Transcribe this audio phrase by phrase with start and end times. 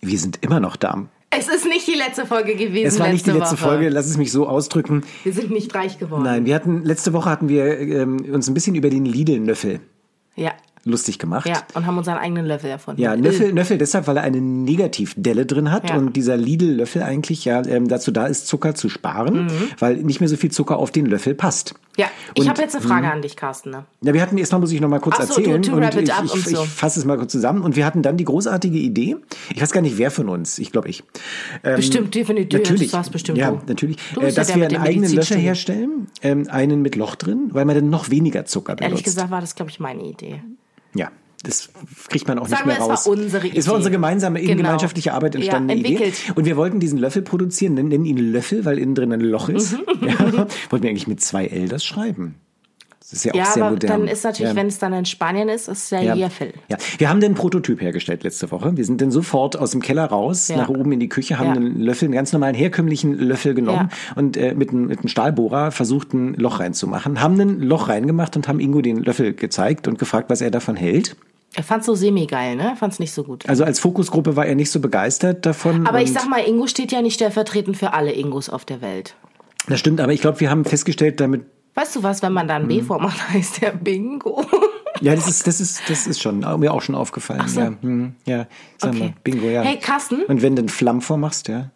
[0.00, 1.06] Wir sind immer noch da.
[1.30, 2.86] Es ist nicht die letzte Folge gewesen.
[2.86, 3.68] Es war nicht die letzte Woche.
[3.68, 5.04] Folge, lass es mich so ausdrücken.
[5.22, 6.24] Wir sind nicht reich geworden.
[6.24, 9.80] Nein, wir hatten, letzte Woche hatten wir ähm, uns ein bisschen über den Lidl-Nöffel
[10.34, 10.52] Ja.
[10.84, 11.46] Lustig gemacht.
[11.46, 13.00] Ja, und haben unseren eigenen Löffel erfunden.
[13.00, 15.96] Ja, Nöffel, Nöffel deshalb, weil er eine Negativdelle drin hat Ja.
[15.96, 20.28] und dieser Lidl-Löffel eigentlich ja ähm, dazu da ist, Zucker zu sparen, weil nicht mehr
[20.28, 21.74] so viel Zucker auf den Löffel passt.
[21.96, 23.70] Ja, ich habe jetzt eine Frage an dich, Carsten.
[23.70, 23.84] Ne?
[24.00, 26.44] Ja, wir hatten erstmal muss ich noch mal kurz so, erzählen to und ich, ich,
[26.46, 26.62] so.
[26.62, 29.16] ich fasse es mal kurz zusammen und wir hatten dann die großartige Idee.
[29.54, 30.58] Ich weiß gar nicht, wer von uns.
[30.58, 31.02] Ich glaube ich.
[31.62, 32.58] Ähm, Bestimmt, definitiv.
[32.58, 32.90] Natürlich.
[32.90, 33.60] Das bestimmt ja, du.
[33.66, 33.98] natürlich.
[34.14, 37.50] Du Äh, ja dass der wir einen eigenen Löffel herstellen, ähm, einen mit Loch drin,
[37.52, 38.90] weil man dann noch weniger Zucker benutzt.
[38.92, 40.42] Ehrlich gesagt war das, glaube ich, meine Idee.
[40.94, 41.10] Ja,
[41.42, 41.70] das
[42.08, 43.06] kriegt man auch Sagen nicht mehr wir, es raus.
[43.06, 43.76] war unsere Es war Idee.
[43.76, 44.62] unsere gemeinsame, in Genau.
[44.62, 46.12] gemeinschaftliche Arbeit entstandene Ja, Idee.
[46.34, 49.48] Und wir wollten diesen Löffel produzieren, nennen, nennen ihn Löffel, weil innen drin ein Loch
[49.48, 49.72] ist.
[49.72, 50.08] Mhm.
[50.08, 50.18] Ja.
[50.70, 52.34] Wollten wir eigentlich mit zwei L das schreiben.
[53.10, 53.90] Das ist ja, Ja, auch sehr aber modern.
[54.02, 54.56] dann ist natürlich, ja.
[54.56, 56.14] wenn es dann in Spanien ist, ist es der Ja.
[56.14, 56.52] Jäffel.
[56.68, 58.76] Ja, wir haben den Prototyp hergestellt letzte Woche.
[58.76, 60.56] Wir sind dann sofort aus dem Keller raus, Ja.
[60.58, 61.52] nach oben in die Küche, haben Ja.
[61.54, 64.16] einen Löffel, einen ganz normalen herkömmlichen Löffel genommen Ja.
[64.16, 67.20] und äh, mit, einem, mit einem Stahlbohrer versucht, ein Loch reinzumachen.
[67.20, 70.76] Haben ein Loch reingemacht und haben Ingo den Löffel gezeigt und gefragt, was er davon
[70.76, 71.16] hält.
[71.54, 72.62] Er fand's so semi-geil, ne?
[72.62, 73.48] Er fand's nicht so gut.
[73.48, 75.84] Also als Fokusgruppe war er nicht so begeistert davon.
[75.88, 79.16] Aber ich sag mal, Ingo steht ja nicht stellvertretend für alle Ingos auf der Welt.
[79.68, 81.42] Das stimmt, aber ich glaube, wir haben festgestellt, damit.
[81.80, 82.68] Weißt du was, wenn man da ein Mhm.
[82.68, 84.44] B vormacht, heißt der Bingo.
[85.00, 87.48] Ja, das ist, das ist, das ist schon mir auch schon aufgefallen.
[87.48, 87.60] so.
[87.60, 88.98] Ja, hm, ja, sag Okay.
[89.00, 89.62] mal, Bingo, ja.
[89.62, 90.24] Hey, Carsten.
[90.24, 91.70] Und wenn du einen Flamm vormachst, ja.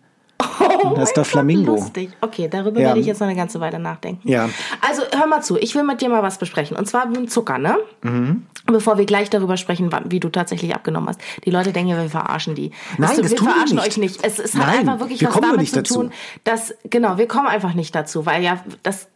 [0.82, 1.76] Oh Das ist der Flamingo.
[1.76, 2.10] Lustig.
[2.20, 2.88] Okay, darüber Ja.
[2.88, 4.28] werde ich jetzt noch eine ganze Weile nachdenken.
[4.28, 4.50] Ja.
[4.86, 6.76] Also hör mal zu, ich will mit dir mal was besprechen.
[6.76, 7.78] Und zwar mit dem Zucker, ne?
[8.02, 8.42] Mhm.
[8.66, 11.20] Bevor wir gleich darüber sprechen, wie du tatsächlich abgenommen hast.
[11.46, 12.72] Die Leute denken, ja, wir verarschen die.
[12.98, 13.86] Nein, du, das wir tun verarschen nicht.
[13.86, 14.24] euch nicht.
[14.24, 15.94] Es, es hat Nein, einfach wirklich wir was damit nicht zu dazu.
[15.94, 16.12] tun,
[16.42, 19.08] dass, genau, wir kommen einfach nicht dazu, weil ja, das,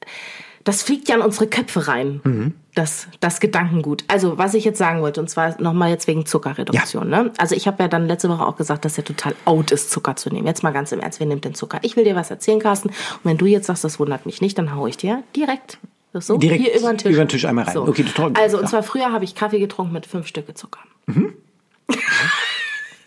[0.64, 2.20] das fliegt ja in unsere Köpfe rein.
[2.24, 2.54] Mhm.
[2.74, 4.04] Das, das Gedankengut.
[4.06, 7.08] Also, was ich jetzt sagen wollte, und zwar nochmal jetzt wegen Zuckerreduktion.
[7.08, 7.32] Ne?
[7.38, 10.14] Also, ich habe ja dann letzte Woche auch gesagt, dass ja total out ist, Zucker
[10.16, 10.46] zu nehmen.
[10.46, 11.78] Jetzt mal ganz im Ernst, wer nimmt den Zucker?
[11.82, 12.88] Ich will dir was erzählen, Carsten.
[12.90, 15.78] Und wenn du jetzt sagst, das wundert mich nicht, dann hau ich dir direkt
[16.14, 17.12] so Direkt hier über den Tisch.
[17.12, 17.76] über den Tisch einmal rein.
[17.78, 18.32] Okay, toll.
[18.40, 18.70] Also, und Ja.
[18.70, 20.80] zwar früher habe ich Kaffee getrunken mit fünf Stücke Zucker.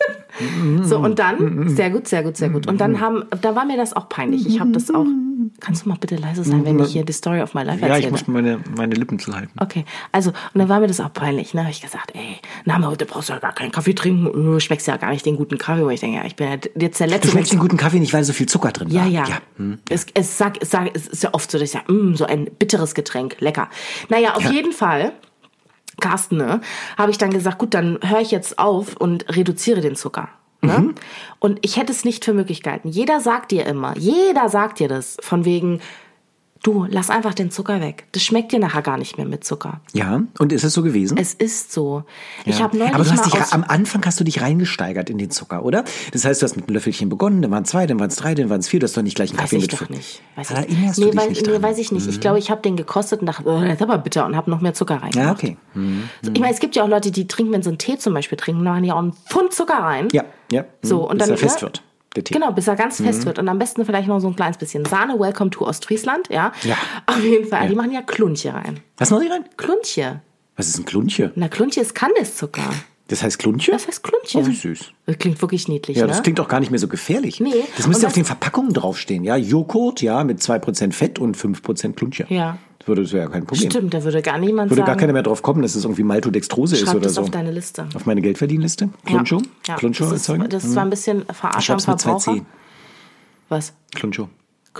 [0.84, 2.66] So, und dann, sehr gut, sehr gut, sehr gut.
[2.66, 4.48] Und dann haben, da war mir das auch peinlich.
[4.48, 5.06] Ich habe das auch,
[5.60, 7.88] kannst du mal bitte leise sein, wenn ich hier die Story of my life Ja,
[7.90, 8.06] erzähle?
[8.08, 9.52] ich muss meine, meine Lippen zuhalten.
[9.60, 11.54] Okay, also, und dann war mir das auch peinlich.
[11.54, 11.62] Ne?
[11.62, 14.24] habe ich gesagt, ey, na, heute brauchst du ja gar keinen Kaffee trinken.
[14.34, 15.84] Du schmeckst ja gar nicht den guten Kaffee.
[15.84, 17.28] Wo ich denke, ja, ich bin ja jetzt der Letzte.
[17.28, 19.10] Du schmeckst den guten Kaffee nicht, weil so viel Zucker drin ja, war.
[19.10, 19.26] ja.
[19.58, 19.78] Hm.
[19.90, 22.26] Es, es, sag, es, sag, es ist ja oft so, dass ich sage, mm, so
[22.26, 23.70] ein bitteres Getränk, lecker.
[24.10, 24.52] Naja, auf Ja.
[24.52, 25.12] jeden Fall,
[26.02, 26.60] Carsten, ne,
[26.98, 30.30] habe ich dann gesagt, gut, dann höre ich jetzt auf und reduziere den Zucker.
[30.62, 30.80] Ne?
[30.80, 30.96] Mhm.
[31.40, 32.90] Und ich hätte es nicht für möglich gehalten.
[32.90, 35.82] Jeder sagt dir immer, jeder sagt dir das, von wegen,
[36.64, 38.06] du, lass einfach den Zucker weg.
[38.12, 39.82] Das schmeckt dir nachher gar nicht mehr mit Zucker.
[39.94, 41.18] Ja, und ist es so gewesen?
[41.18, 42.04] Es ist so.
[42.46, 42.64] Ich Ja.
[42.66, 45.64] habe neulich Aber du hast dich, am Anfang hast du dich reingesteigert in den Zucker,
[45.66, 45.84] oder?
[46.12, 48.16] Das heißt, du hast mit einem Löffelchen begonnen, dann waren es zwei, dann waren es
[48.16, 49.82] drei, dann waren es vier, du hast doch nicht gleich einen Weiß Kaffee ich mit
[49.82, 50.22] doch nicht.
[50.36, 52.08] Weiß Da ich erinnerst nee, nicht nee, weiß ich nicht.
[52.08, 54.50] Ich glaube, ich habe den gekostet und dachte, oh, das ist aber bitter und habe
[54.50, 55.16] noch mehr Zucker reingemacht.
[55.16, 55.58] Ja, okay.
[55.74, 56.10] Hm.
[56.22, 58.14] So, Ich meine, es gibt ja auch Leute, die trinken, wenn sie einen Tee zum
[58.14, 60.08] Beispiel trinken, machen die auch einen Pfund Zucker rein.
[60.12, 60.66] Ja, ja.
[60.82, 61.62] So, und bis dann, er fest ne?
[61.64, 61.84] wird,
[62.16, 62.34] der Tee.
[62.34, 63.40] Genau, bis er ganz fest wird.
[63.40, 65.20] Und am besten vielleicht noch so ein kleines bisschen Sahne.
[65.20, 66.52] Welcome to Ostfriesland, ja.
[66.64, 66.76] Ja.
[67.06, 67.68] Auf jeden Fall.
[67.70, 68.80] Die machen ja Klunche rein.
[68.98, 69.46] Was machen die rein?
[69.58, 70.22] Klunche.
[70.58, 71.32] Was ist ein Klunche?
[71.36, 72.70] Na, Klunche ist Kandiszucker.
[73.08, 73.72] Das heißt Klunche?
[73.72, 74.38] Das heißt Klunche.
[74.38, 74.92] Oh, wie süß.
[75.06, 76.10] Das klingt wirklich niedlich, Ja, ne?
[76.10, 77.40] das klingt auch gar nicht mehr so gefährlich.
[77.42, 77.52] Nee.
[77.76, 79.36] Das müsste auf den Verpackungen draufstehen, ja.
[79.36, 82.26] Joghurt, ja, mit 2% Fett und 5% Klunche.
[82.30, 82.58] Ja.
[82.81, 83.69] Das würde das wäre ja kein Problem.
[83.69, 84.88] Stimmt, da würde gar niemand Würde sagen.
[84.88, 87.22] gar keiner mehr drauf kommen, dass es irgendwie Maltodextrose ist oder das so.
[87.22, 87.88] auf deine Liste.
[87.94, 88.90] Auf meine Geldverdienliste?
[89.06, 89.38] Kluncho?
[89.38, 89.75] Ja, ja.
[89.75, 90.50] Kluncho das ist, erzeugen?
[90.50, 92.32] das ist zwar ein bisschen am schreib's mit Verbraucher.
[92.32, 92.41] 2C.
[93.50, 93.73] Was?
[93.94, 94.29] Kluncho.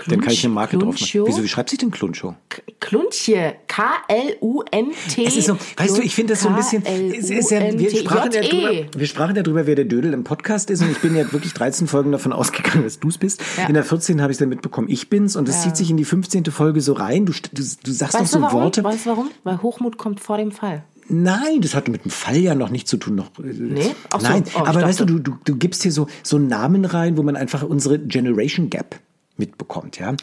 [0.06, 1.22] Dann kann ich eine Marke drauf machen.
[1.26, 2.34] Wieso, wie schreibt sich denn Kluncho?
[2.80, 3.54] Klunche.
[3.68, 5.24] K-L-U-N-T.
[5.24, 7.90] Es ist so, weißt du, ich finde das so ein bisschen, es ist ja, wir
[7.90, 10.98] sprachen ja drüber, wir sprachen ja drüber, wer der Dödel im Podcast ist und ich
[10.98, 13.42] bin ja wirklich 13 Folgen davon ausgegangen, dass du es bist.
[13.58, 13.66] Ja.
[13.66, 16.04] In der 14 habe ich dann mitbekommen, ich bin's und das zieht sich in die
[16.04, 16.46] 15.
[16.46, 17.26] Folge so rein.
[17.26, 17.62] Du, du, du
[17.92, 18.62] sagst Weißt doch so warum?
[18.62, 18.82] Worte.
[18.84, 19.30] Weißt du warum?
[19.44, 20.84] Weil Hochmut kommt vor dem Fall.
[21.08, 23.16] Nein, das hat mit dem Fall ja noch nichts zu tun.
[23.16, 23.94] Noch, Nee?
[24.10, 24.26] Ach so.
[24.26, 27.36] Nein, Oh, aber weißt du, du, du gibst hier so, so Namen rein, wo man
[27.36, 28.98] einfach unsere Generation Gap
[29.36, 30.14] mitbekommt, ja.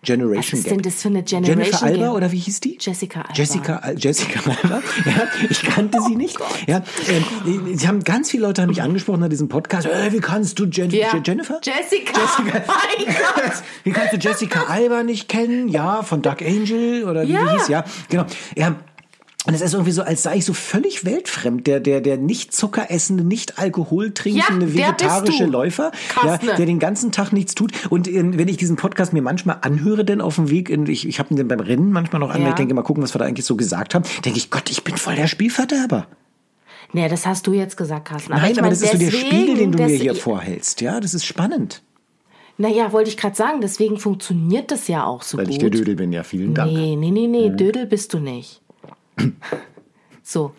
[0.00, 0.72] Generation Was ist Gap.
[0.74, 2.14] denn das für eine Generation Jennifer Alba Gap?
[2.14, 2.78] oder wie hieß die?
[2.80, 3.34] Jessica Alba.
[3.34, 4.82] Jessica, Jessica Alba.
[5.04, 6.38] Ja, ich kannte sie nicht.
[6.68, 9.88] ja, ähm, sie haben ganz viele Leute haben mich angesprochen nach diesem Podcast.
[9.88, 11.08] Äh, wie kannst du Jen Ja.
[11.12, 11.60] Je- Jennifer?
[11.64, 12.12] Jessica.
[12.20, 12.62] Jessica.
[12.68, 13.52] Mein Gott.
[13.84, 15.66] Wie kannst du Jessica Alba nicht kennen?
[15.68, 17.44] Ja, von Dark Angel oder wie Ja.
[17.44, 17.84] die hieß, ja.
[18.08, 18.24] Genau.
[18.56, 18.76] Ja.
[19.46, 22.52] Und es ist irgendwie so, als sei ich so völlig weltfremd, der, der, der nicht
[22.52, 25.46] Zucker essende, nicht Alkohol trinkende, Ja, vegetarische.
[25.46, 26.54] Läufer, ja, Kastner.
[26.56, 27.72] der den ganzen Tag nichts tut.
[27.88, 31.06] Und äh, wenn ich diesen Podcast mir manchmal anhöre, denn auf dem Weg, in, ich,
[31.08, 32.48] ich habe den beim Rennen manchmal noch an, Ja.
[32.50, 34.82] ich denke mal gucken, was wir da eigentlich so gesagt haben, denke ich, Gott, ich
[34.84, 36.08] bin voll der Spielverderber.
[36.92, 38.32] Nee, das hast du jetzt gesagt, Carsten.
[38.32, 40.80] Nein, ich aber das ist so der Spiegel, den du mir hier vorhältst.
[40.80, 41.82] Ja, das ist spannend.
[42.56, 45.52] Naja, wollte ich gerade sagen, deswegen funktioniert das ja auch so Weil gut.
[45.54, 46.72] ich der Dödel bin, ja, vielen Dank.
[46.72, 48.60] Nee, nee, nee, nee, Dödel bist du nicht.
[50.22, 50.52] So.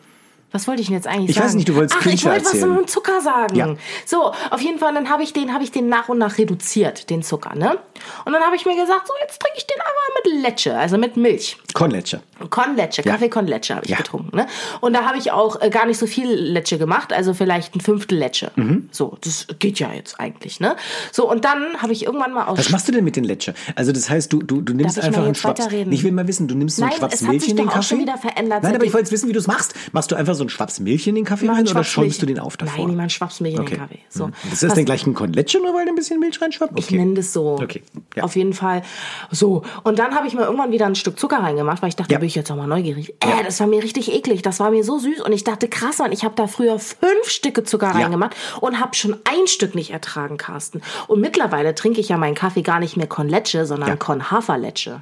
[0.52, 1.46] Was wollte ich denn jetzt eigentlich Ich sagen?
[1.48, 3.56] weiß nicht, du wolltest Ach, ich Clincher wollte was zum Zucker sagen.
[3.56, 3.76] Ja.
[4.06, 7.12] So, auf jeden Fall, dann habe ich den, habe ich den nach und nach reduziert,
[7.12, 7.78] den Zucker, ne?
[8.26, 10.98] Und dann habe ich mir gesagt, so, jetzt trinke ich den einfach mit Lecce, also
[10.98, 11.58] mit Milch.
[11.74, 12.22] Con Leche.
[12.50, 13.12] Con Leche, Ja.
[13.14, 13.98] Kaffee Con Leche habe ich Ja.
[13.98, 14.36] getrunken.
[14.36, 14.48] Ne?
[14.82, 17.82] Und da habe ich auch äh, gar nicht so viel Leche gemacht, also vielleicht ein
[17.82, 18.52] Fünftel Leche.
[18.56, 18.90] Mhm.
[18.92, 20.60] So, das geht ja jetzt eigentlich.
[20.60, 20.76] Ne?
[21.12, 23.54] So, und dann habe ich irgendwann mal aus Was machst du denn mit den Leche?
[23.76, 25.62] Also das heißt, du, du, du nimmst Darf ich einfach mal einen Schwaps.
[25.62, 25.94] weiterreden?
[25.94, 27.58] Ich will mal wissen, du nimmst so einen Nein, Schwaps es hat Milch sich in
[27.58, 27.88] den doch auch Kaffee?
[27.90, 29.74] schon wieder verändert, Nein, aber ich wollte jetzt wissen, wie du es machst.
[29.92, 32.26] Machst du einfach so einen Schwaps Milch in den Kaffee rein einen oder schäumst du
[32.26, 32.78] Milch- den auf davor?
[32.80, 34.00] Nein, niemand Schwapsmilch in den Kaffee.
[34.10, 34.26] So.
[34.28, 34.34] Hm.
[34.52, 36.78] Ist das Was- denn gleich ein Con Leche, nur weil du ein bisschen Milch reinschwappt?
[36.80, 37.54] Ich nenne das so.
[37.62, 37.82] Okay.
[38.16, 38.24] Ja.
[38.24, 38.84] Auf jeden Fall.
[39.32, 39.64] So.
[39.84, 42.18] Und dann habe ich mir irgendwann wieder ein Stück Zucker reingemacht, weil ich dachte, Ja.
[42.18, 43.16] da bin ich jetzt auch mal neugierig.
[43.20, 44.42] Äh, das war mir richtig eklig.
[44.44, 45.22] Das war mir so süß.
[45.22, 47.94] Und ich dachte, krass, Mann, ich habe da früher fünf Stücke Zucker Ja.
[47.94, 50.82] reingemacht und habe schon ein Stück nicht ertragen, Carsten.
[51.08, 53.96] Und mittlerweile trinke ich ja meinen Kaffee gar nicht mehr con Leche, sondern Ja.
[53.96, 55.02] con Haferleche.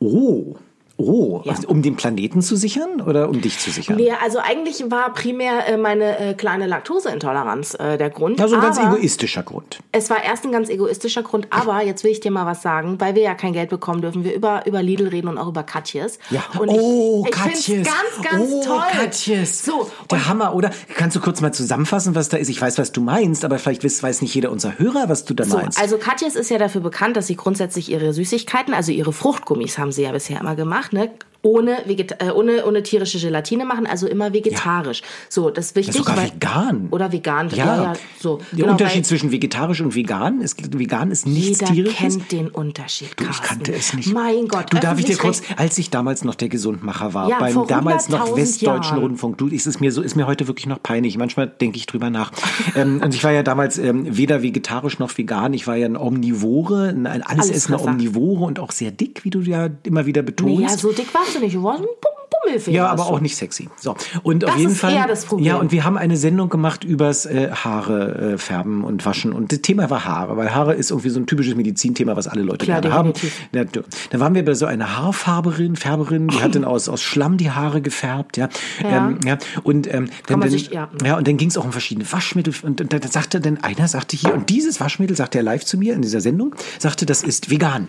[0.00, 0.56] Oh.
[1.00, 1.54] Oh, Ja.
[1.68, 3.96] um den Planeten zu sichern oder um dich zu sichern?
[3.96, 8.40] Nee, also eigentlich war primär äh, meine äh, kleine Laktoseintoleranz äh, der Grund.
[8.40, 9.78] Also ein ganz egoistischer Grund.
[9.92, 13.00] Es war erst ein ganz egoistischer Grund, aber jetzt will ich dir mal was sagen,
[13.00, 15.62] weil wir ja kein Geld bekommen, dürfen wir über, über Lidl reden und auch über
[15.62, 16.18] Katjes.
[16.30, 16.42] Ja.
[16.58, 17.86] Und oh, ich, ich Katjes.
[17.86, 18.82] ganz, ganz oh, toll.
[18.90, 19.64] Katjes.
[19.64, 20.70] So, Der Hammer, oder?
[20.96, 22.48] Kannst du kurz mal zusammenfassen, was da ist?
[22.48, 25.34] Ich weiß, was du meinst, aber vielleicht weiß, weiß nicht jeder unserer Hörer, was du
[25.34, 25.80] da so, meinst.
[25.80, 29.92] also Katjes ist ja dafür bekannt, dass sie grundsätzlich ihre Süßigkeiten, also ihre Fruchtgummis haben
[29.92, 31.10] sie ja bisher immer gemacht, ne?
[31.42, 35.02] Ohne, Vegeta äh, ohne, ohne tierische Gelatine machen, also immer vegetarisch.
[35.28, 35.94] So, das ist wichtig.
[35.94, 36.88] sogar weil, vegan.
[36.90, 38.38] Oder vegan, ja, ja, so.
[38.50, 41.96] Der Genau, Unterschied zwischen vegetarisch und vegan ist, vegan ist nichts Jeder tierisches.
[41.98, 43.46] kennt den Unterschied, Du, ich Carsten.
[43.46, 44.12] kannte es nicht.
[44.12, 44.72] Mein Gott.
[44.72, 48.08] Du, darf ich dir kurz, als ich damals noch der Gesundmacher war, Ja, beim damals
[48.08, 49.02] noch 100.000 Westdeutschen Jahren.
[49.04, 51.16] Rundfunk, du, ist es mir so, ist mir heute wirklich noch peinlich.
[51.18, 52.32] Manchmal denke ich drüber nach.
[52.74, 55.54] ähm, und ich war ja damals ähm, weder vegetarisch noch vegan.
[55.54, 57.84] Ich war ja ein Omnivore, ein allesessender Allesfresser.
[57.84, 60.56] Omnivore und auch sehr dick, wie du ja immer wieder betonst.
[60.58, 61.54] Nee, ja, so dick warst du nicht.
[61.56, 62.12] Du warst ein Pum-
[62.44, 62.72] Pummelfee.
[62.72, 63.68] Ja, aber auch nicht sexy.
[63.80, 63.96] So.
[64.22, 64.92] Und auf Das jeden ist Fall.
[64.92, 65.46] eher das Problem.
[65.46, 69.32] Ja, und wir haben eine Sendung gemacht übers äh, Haare äh, färben und waschen.
[69.32, 72.42] Und das Thema war Haare, weil Haare ist irgendwie so ein typisches Medizinthema, was alle
[72.42, 73.12] Leute Klar, gerne haben.
[73.52, 77.38] du- da waren wir bei so einer Haarfärberin, Färberin, die hat dann aus, aus Schlamm
[77.38, 78.48] die Haare gefärbt, ja.
[78.82, 79.08] Ja.
[79.08, 79.38] Ähm, ja.
[79.62, 80.90] Und ähm, dann, dann, sich- ja.
[81.04, 82.52] ja, und dann ging es auch um verschiedene Waschmittel.
[82.62, 85.78] Und, und da sagte dann einer, sagte hier, und dieses Waschmittel, sagte er live zu
[85.78, 87.88] mir in dieser Sendung, sagte, das ist vegan.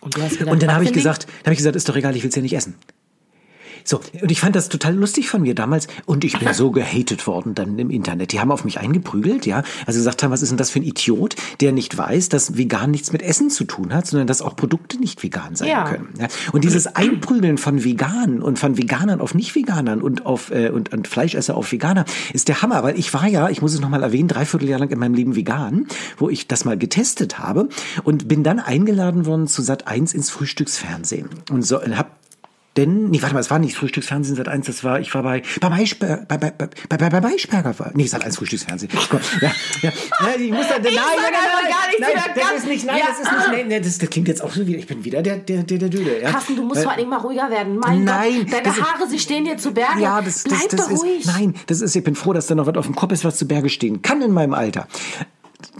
[0.00, 1.96] Und, du hast gedacht, Und dann habe ich gesagt, dann habe ich gesagt, ist doch
[1.96, 2.76] egal, ich will es ja nicht essen.
[3.84, 5.88] So, und ich fand das total lustig von mir damals.
[6.06, 8.32] Und ich bin so gehatet worden dann im Internet.
[8.32, 9.62] Die haben auf mich eingeprügelt, ja.
[9.86, 12.90] Also gesagt haben, was ist denn das für ein Idiot, der nicht weiß, dass vegan
[12.90, 15.84] nichts mit Essen zu tun hat, sondern dass auch Produkte nicht vegan sein Ja.
[15.90, 16.08] können.
[16.18, 16.28] Ja?
[16.52, 21.08] Und dieses Einprügeln von Veganen und von Veganern auf Nicht-Veganern und auf äh, und, und
[21.08, 24.28] Fleischesser auf Veganer ist der Hammer, weil ich war ja, ich muss es nochmal erwähnen,
[24.28, 25.86] dreiviertel Jahr lang in meinem Leben vegan,
[26.16, 27.68] wo ich das mal getestet habe
[28.04, 32.17] und bin dann eingeladen worden zu Sat 1 ins Frühstücksfernsehen und so hab
[32.78, 35.42] denn, nee, warte mal, es war nicht Frühstücksfernsehen Sat 1, das war, ich war bei,
[35.60, 38.92] bei Maischberger, bei, bei, bei, bei, Maischberger war, nee, Sat 1 Frühstücksfernsehen.
[39.10, 39.50] Komm, ja,
[39.82, 43.32] ja, ja, ich muss da, nein, nein, nein, nein, das ist nicht, nein, das ist
[43.32, 45.78] nicht, nein, das, das klingt jetzt auch so wieder, ich bin wieder der, der, der,
[45.78, 46.30] der Düde, ja.
[46.30, 47.78] Carsten, du musst Weil- vor allen Dingen mal ruhiger werden.
[47.78, 50.00] Mein Nein, Gott, deine das Haare, sie stehen dir zu Berge.
[50.00, 51.26] Ja, das, das, Bleib das doch ist, ruhig.
[51.26, 53.36] nein, das ist, ich bin froh, dass da noch was auf dem Kopf ist, was
[53.36, 54.86] zu Berge stehen kann in meinem Alter.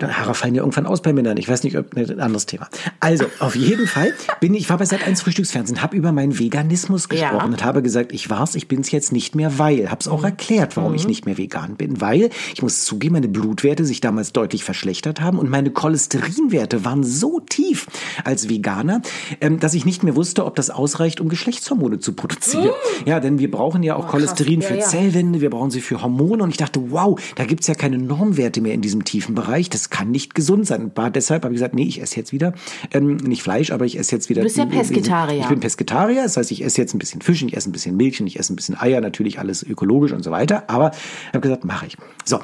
[0.02, 1.37] Haare fallen ja irgendwann aus bei Männern.
[1.37, 2.69] Ich weiß nicht, ob ne, ein anderes Thema.
[3.00, 7.09] Also, auf jeden Fall bin ich, war bei Sat 1 Frühstücksfernsehen, habe über meinen Veganismus
[7.09, 7.45] gesprochen Ja.
[7.45, 9.90] und habe gesagt, ich war's, ich bin's jetzt nicht mehr, weil.
[9.90, 12.00] Habe es auch erklärt, warum ich nicht mehr vegan bin.
[12.00, 17.05] Weil, ich muss zugeben, meine Blutwerte sich damals deutlich verschlechtert haben und meine Cholesterinwerte waren
[17.05, 17.87] so tief
[18.25, 19.02] als Veganer,
[19.40, 22.71] ähm, dass ich nicht mehr wusste, ob das ausreicht, um Geschlechtshormone zu produzieren.
[23.05, 24.85] Ja, denn wir brauchen ja auch Cholesterin Oh, Ja, für ja.
[24.87, 28.61] Zellwände, wir brauchen sie für Hormone und ich dachte, wow, da gibt's ja keine Normwerte
[28.61, 30.90] mehr in diesem tiefen Bereich, das kann nicht gesund sein.
[30.95, 32.52] War deshalb habe ich gesagt, nee, ich esse jetzt wieder,
[32.92, 34.42] ähm, nicht Fleisch, aber ich esse jetzt wieder.
[34.42, 35.40] Du bist ja Pesketarier.
[35.40, 37.97] Ich bin Pesketarier, das heißt, ich esse jetzt ein bisschen Fisch, ich esse ein bisschen
[37.97, 40.92] Milch ich esse ein bisschen Eier, natürlich alles ökologisch und so weiter, aber
[41.28, 41.97] habe gesagt, mache ich.
[42.25, 42.40] So,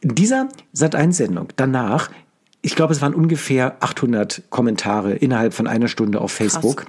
[0.00, 2.10] in dieser Sat1-Sendung danach
[2.62, 6.84] ich glaube, es waren ungefähr 800 Kommentare innerhalb von einer Stunde auf Facebook.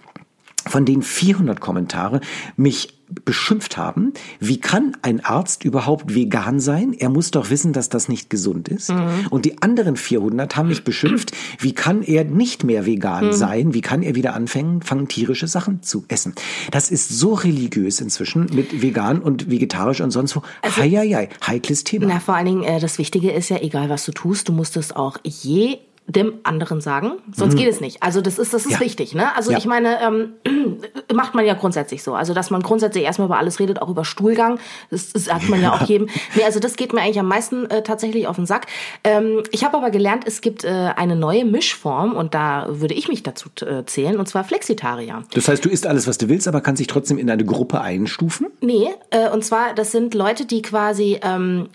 [0.67, 2.21] Von denen 400 Kommentare
[2.55, 6.93] mich beschimpft haben, wie kann ein Arzt überhaupt vegan sein?
[6.97, 8.89] Er muss doch wissen, dass das nicht gesund ist.
[8.89, 9.27] Mhm.
[9.29, 13.33] Und die anderen 400 haben mich beschimpft, wie kann er nicht mehr vegan mhm.
[13.33, 13.73] sein?
[13.73, 16.33] Wie kann er wieder anfangen, fangen tierische Sachen zu essen?
[16.71, 20.41] Das ist so religiös inzwischen mit vegan und vegetarisch und sonst wo.
[20.61, 22.05] Also, hei, hei, heikles Thema.
[22.07, 24.77] Na, vor allen Dingen, äh, das Wichtige ist ja, egal was du tust, du musst
[24.77, 25.79] es auch je
[26.11, 27.57] dem anderen sagen, sonst mhm.
[27.57, 28.03] geht es nicht.
[28.03, 28.79] Also das ist das ist ja.
[28.79, 29.35] wichtig, ne?
[29.35, 29.57] Also ja.
[29.57, 30.33] ich meine, ähm,
[31.13, 32.13] macht man ja grundsätzlich so.
[32.13, 35.61] Also dass man grundsätzlich erstmal über alles redet, auch über Stuhlgang, das, das sagt man
[35.61, 36.07] ja, ja auch jedem.
[36.35, 38.67] Nee, also das geht mir eigentlich am meisten äh, tatsächlich auf den Sack.
[39.03, 43.07] Ähm, ich habe aber gelernt, es gibt äh, eine neue Mischform und da würde ich
[43.07, 45.23] mich dazu äh, zählen und zwar Flexitarier.
[45.33, 47.81] Das heißt, du isst alles, was du willst, aber kannst dich trotzdem in eine Gruppe
[47.81, 48.47] einstufen?
[48.61, 51.69] Nee, äh, und zwar das sind Leute, die quasi ähm,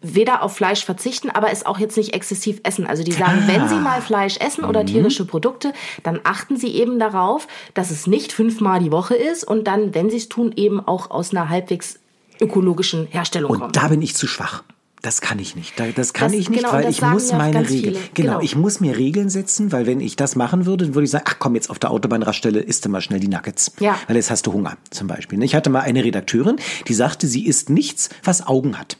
[0.00, 2.86] weder auf Fleisch verzichten, aber es auch jetzt nicht exzessiv essen.
[2.86, 3.48] Also die sagen, ah.
[3.48, 4.86] wenn sie mal Fleisch essen oder mhm.
[4.86, 5.72] tierische Produkte,
[6.02, 10.08] dann achten sie eben darauf, dass es nicht fünfmal die Woche ist und dann, wenn
[10.08, 11.98] sie es tun, eben auch aus einer halbwegs
[12.40, 13.76] ökologischen Herstellung und kommt.
[13.76, 14.62] Und da bin ich zu schwach.
[15.02, 15.74] Das kann ich nicht.
[15.96, 17.94] Das kann das, ich nicht, genau, weil ich muss meine Regeln.
[18.14, 21.04] Genau, genau, ich muss mir Regeln setzen, weil wenn ich das machen würde, dann würde
[21.04, 23.72] ich sagen, ach komm, jetzt auf der Autobahnraststelle isst du mal schnell die Nuggets.
[23.80, 23.98] Ja.
[24.06, 25.42] Weil jetzt hast du Hunger, zum Beispiel.
[25.42, 26.56] Ich hatte mal eine Redakteurin,
[26.88, 28.96] die sagte, sie isst nichts, was Augen hat.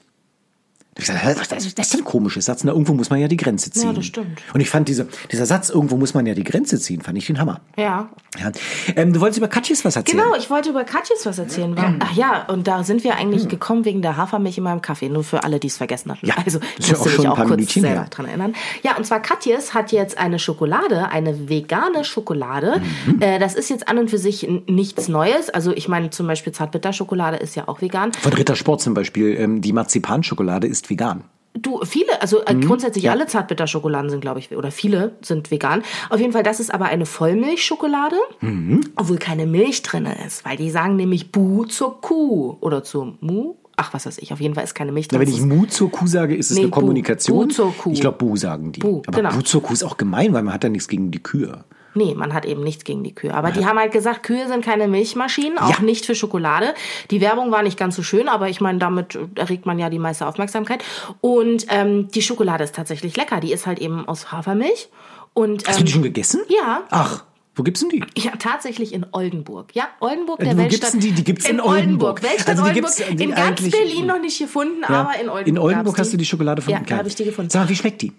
[0.96, 2.62] Ich gesagt, ist das denn ein komischer Satz?
[2.62, 3.88] Na, irgendwo muss man ja die Grenze ziehen.
[3.88, 4.40] Ja, das stimmt.
[4.52, 7.26] Und ich fand diese, dieser Satz, irgendwo muss man ja die Grenze ziehen, fand ich
[7.26, 7.60] den Hammer.
[7.76, 8.10] Ja.
[8.38, 8.52] ja.
[8.94, 10.22] Ähm, du wolltest über Katjes was erzählen.
[10.22, 11.74] Genau, ich wollte über Katjes was erzählen.
[11.76, 11.94] Ja.
[11.98, 13.48] Ach ja, und da sind wir eigentlich mhm.
[13.48, 15.08] gekommen wegen der Hafermilch in meinem Kaffee.
[15.08, 16.26] Nur für alle, die es vergessen hatten.
[16.26, 18.08] Ja, also, ich musste ja mich auch kurz Minütchen selber her.
[18.10, 18.54] dran erinnern.
[18.82, 22.80] Ja, und zwar Katjes hat jetzt eine Schokolade, eine vegane Schokolade.
[23.06, 23.20] Mhm.
[23.20, 25.50] Äh, das ist jetzt an und für sich nichts Neues.
[25.50, 28.12] Also, ich meine, zum Beispiel Zartbitterschokolade ist ja auch vegan.
[28.12, 31.24] Von Rittersport zum Beispiel, ähm, die Marzipanschokolade ist vegan.
[31.56, 32.62] Du, viele, also äh, mhm.
[32.62, 33.12] grundsätzlich ja.
[33.12, 35.82] alle Zartbitterschokoladen sind, glaube ich, oder viele sind vegan.
[36.10, 38.80] Auf jeden Fall, das ist aber eine Vollmilchschokolade, mhm.
[38.96, 43.54] obwohl keine Milch drin ist, weil die sagen nämlich Bu zur Kuh oder zur Mu.
[43.76, 45.20] Ach, was weiß ich, auf jeden Fall ist keine Milch drin.
[45.20, 47.46] Na, wenn ich Mu zur Kuh sage, ist es nee, eine Kommunikation.
[47.46, 47.92] Bu zur Kuh.
[47.92, 48.80] Ich glaube, Bu sagen die.
[48.80, 49.34] Bu, aber genau.
[49.34, 51.64] Bu zur Kuh ist auch gemein, weil man hat ja nichts gegen die Kühe.
[51.94, 53.32] Nee, man hat eben nichts gegen die Kühe.
[53.32, 53.54] Aber ja.
[53.54, 55.80] die haben halt gesagt, Kühe sind keine Milchmaschinen, auch ja.
[55.80, 56.74] nicht für Schokolade.
[57.10, 60.00] Die Werbung war nicht ganz so schön, aber ich meine, damit erregt man ja die
[60.00, 60.84] meiste Aufmerksamkeit.
[61.20, 63.40] Und ähm, die Schokolade ist tatsächlich lecker.
[63.40, 64.88] Die ist halt eben aus Hafermilch.
[65.34, 66.42] Und, Hast du die ähm, schon gegessen?
[66.48, 66.82] Ja.
[66.90, 67.24] Ach.
[67.56, 68.02] Wo gibt's denn die?
[68.20, 69.74] Ja, tatsächlich in Oldenburg.
[69.74, 70.70] Ja, Oldenburg, der Wo Weltstadt.
[70.70, 71.12] Gibt's denn die?
[71.12, 72.16] Die gibt's in, in Oldenburg.
[72.16, 72.22] Oldenburg.
[72.22, 72.96] Weltstadt also die Oldenburg.
[72.96, 74.88] Gibt's, die in ganz Berlin noch nicht gefunden, ja.
[74.88, 75.46] aber in Oldenburg.
[75.46, 77.50] In Oldenburg hast du die Schokolade von Ja, da habe ich die gefunden.
[77.50, 78.12] Sag mal, wie schmeckt die?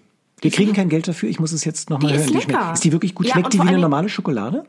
[0.46, 1.30] Wir kriegen kein Geld dafür.
[1.30, 2.22] Ich muss es jetzt nochmal hören.
[2.22, 2.68] Ist, lecker.
[2.70, 3.28] Die ist die wirklich gut?
[3.28, 4.66] Ja, schmeckt die wie eine normale Schokolade?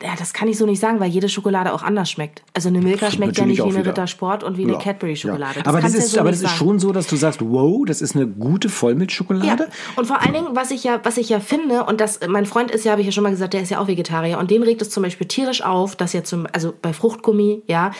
[0.00, 2.44] Ja, das kann ich so nicht sagen, weil jede Schokolade auch anders schmeckt.
[2.54, 5.60] Also eine Milka schmeckt ja nicht wie eine Rittersport und wie eine Cadbury-Schokolade.
[5.60, 5.66] Ja.
[5.66, 8.00] Aber das, ist, ja so aber das ist schon so, dass du sagst, wow, das
[8.00, 9.64] ist eine gute Vollmilchschokolade.
[9.64, 9.70] Ja.
[9.96, 12.70] Und vor allen Dingen, was ich ja, was ich ja finde, und das, mein Freund
[12.70, 14.62] ist ja, habe ich ja schon mal gesagt, der ist ja auch Vegetarier und den
[14.62, 17.90] regt es zum Beispiel tierisch auf, dass ja zum, also bei Fruchtgummi, ja,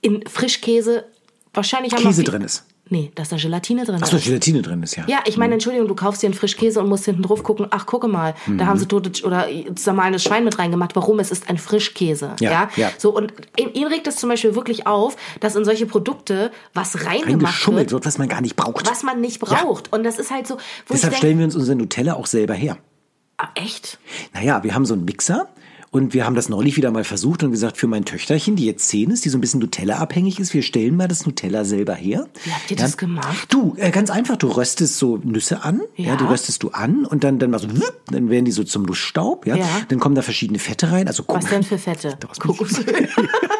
[0.00, 1.04] in Frischkäse
[1.52, 2.64] wahrscheinlich Käse drin ist.
[2.90, 4.02] Nee, dass da Gelatine drin ist.
[4.04, 5.04] Ach so, Gelatine drin ist, ja.
[5.06, 5.54] Ja, ich meine, mhm.
[5.54, 8.58] Entschuldigung, du kaufst dir einen Frischkäse und musst hinten drauf gucken, ach, gucke mal, mhm.
[8.58, 10.94] da haben sie tote oder zermahlenes Schwein mit reingemacht.
[10.94, 11.18] Warum?
[11.18, 12.36] Es ist ein Frischkäse.
[12.40, 12.70] Ja, ja.
[12.76, 12.90] ja.
[12.98, 17.66] So, und ihn regt es zum Beispiel wirklich auf, dass in solche Produkte was reingemacht
[17.68, 18.88] wird, wird, was man gar nicht braucht.
[18.90, 19.86] Was man nicht braucht.
[19.86, 19.92] Ja.
[19.96, 20.58] Und das ist halt so.
[20.90, 22.76] Deshalb stellen wir uns unsere Nutella auch selber her.
[23.38, 23.98] Ah, echt?
[24.34, 25.48] Naja, wir haben so einen Mixer
[25.94, 28.88] und wir haben das neulich wieder mal versucht und gesagt, für mein Töchterchen, die jetzt
[28.88, 32.26] zehn ist, die so ein bisschen Nutella-abhängig ist, wir stellen mal das Nutella selber her.
[32.42, 32.82] Wie habt ihr ja?
[32.82, 33.46] das gemacht?
[33.48, 37.06] Du, äh, ganz einfach, du röstest so Nüsse an, ja, ja die röstest du an
[37.06, 39.54] und dann, dann machst du, dann werden die so zum Nussstaub, ja?
[39.54, 39.68] ja.
[39.86, 41.06] Dann kommen da verschiedene Fette rein.
[41.06, 42.18] Also, Was denn für Fette?
[42.40, 42.84] Kokosöl.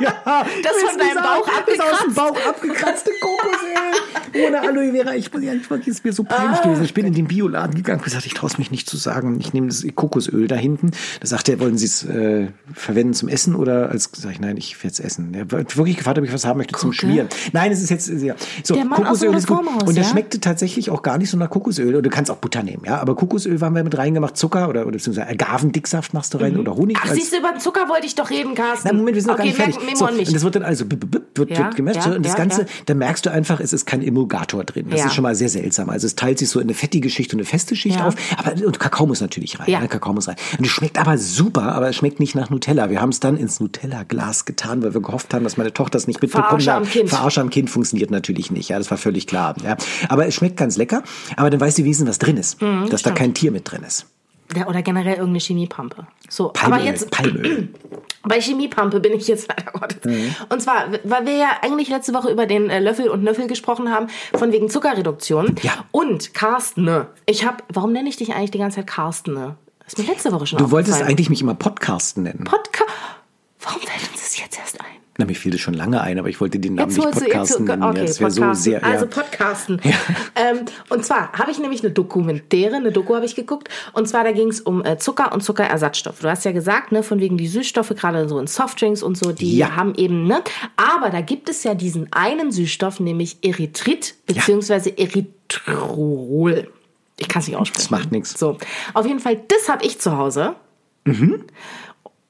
[0.01, 1.79] ja, das von deinem Bauch abgekratzt.
[1.79, 4.45] Das aus dem Bauch abgekratzte Kokosöl.
[4.49, 5.15] Ohne Aloe Vera.
[5.15, 6.63] Ich, ich, ich, ist mir so peinlich ah.
[6.65, 6.85] gewesen.
[6.85, 9.39] Ich bin in den Bioladen gegangen und gesagt, ich traue es mich nicht zu sagen.
[9.39, 10.91] Ich nehme das Kokosöl da hinten.
[11.21, 12.24] Da sagt er, wollen Sie es äh,
[12.73, 15.35] verwenden zum Essen oder als sag ich, nein, ich werde es essen.
[15.35, 17.29] Er hat wirklich gefragt, ob ich was haben möchte zum Schmieren.
[17.53, 18.35] Nein, es ist jetzt ja.
[18.63, 19.61] So, Kokosöl ist gut.
[19.85, 20.11] Und der ja?
[20.11, 21.95] schmeckte tatsächlich auch gar nicht so nach Kokosöl.
[21.97, 23.01] Und du kannst auch Butter nehmen, ja.
[23.01, 26.61] Aber Kokosöl haben wir mit reingemacht, Zucker oder, oder beziehungsweise Agavendicksaft machst du rein mhm.
[26.61, 26.99] oder Honig.
[27.01, 28.89] Ach, siehst du, über den Zucker wollte ich doch reden, Carsten.
[28.89, 29.99] Nein, Moment, wir sind noch okay, gar nicht fertig.
[29.99, 32.11] So, und das wird dann also wird, ja, wird gemessen.
[32.11, 34.87] Ja, und das Ganze, da merkst du einfach, es ist kein Emulgator drin.
[34.91, 35.91] Das ist schon mal sehr seltsam.
[35.91, 38.15] Also es teilt sich so in eine fettige Schicht und eine feste Schicht auf.
[38.37, 39.69] Aber und Kakao muss natürlich rein.
[39.69, 39.81] Ja.
[39.81, 39.89] Ne?
[39.89, 40.37] Kakao muss rein.
[40.59, 42.91] Und es schmeckt aber super, aber es schmeckt nicht nach Nutella.
[42.91, 46.07] Wir haben es dann ins Nutella-Glas getan, weil wir gehofft haben, dass meine Tochter das
[46.07, 46.21] nicht
[46.69, 47.09] am Kind.
[47.09, 48.69] Verarsche am Kind funktioniert natürlich nicht.
[48.69, 49.55] Ja, das war völlig klar.
[49.63, 49.77] Ja.
[50.09, 51.03] Aber es schmeckt ganz lecker.
[51.37, 52.61] Aber dann weißt du wenigstens, was drin ist.
[52.61, 53.17] Mhm, dass stimmt.
[53.17, 54.07] da kein Tier mit drin ist.
[54.67, 56.07] Oder generell irgendeine Chemiepampe.
[56.29, 57.69] So, Palmöl, aber jetzt Palmöl.
[58.23, 60.05] bei Chemiepampe bin ich jetzt leider Gottes.
[60.05, 60.35] Mhm.
[60.49, 63.91] Und zwar, weil wir ja eigentlich letzte Woche über den äh, Löffel und Nöffel gesprochen
[63.91, 65.57] haben, von wegen Zuckerreduktion.
[65.63, 65.73] Ja.
[65.91, 67.09] Und Carsten, ne?
[67.27, 69.57] ich habe, warum nenne ich dich eigentlich die ganze Zeit Carsten?
[69.85, 72.45] Das ist mir letzte Woche schon Du wolltest eigentlich mich immer Podcasten nennen.
[72.45, 72.91] Podcast.
[73.61, 74.87] Warum fällt uns das jetzt erst ein?
[75.17, 77.21] Na, mir fiel das schon lange ein, aber ich wollte den Namen Jetzt nicht holst
[77.21, 77.83] du, jetzt, Podcasten nennen.
[77.85, 78.63] okay, ja, das wäre so Podcasten.
[78.65, 78.85] sehr.
[78.85, 79.11] Also ja.
[79.11, 79.81] Podcasten.
[80.35, 83.69] Ähm, und zwar habe ich nämlich eine Dokumentäre, eine Doku habe ich geguckt.
[83.93, 86.19] Und zwar da ging es um äh, Zucker und Zuckerersatzstoffe.
[86.19, 89.31] Du hast ja gesagt, ne, von wegen die Süßstoffe, gerade so in Softdrinks und so,
[89.31, 89.77] die Ja.
[89.77, 90.43] haben eben, ne.
[90.77, 96.69] Aber da gibt es ja diesen einen Süßstoff, nämlich Erythrit, beziehungsweise Erythrol.
[97.19, 97.83] Ich kann es nicht aussprechen.
[97.83, 98.39] Das macht nichts.
[98.39, 98.59] So.
[98.93, 100.57] Auf jeden Fall, das habe ich zu Hause.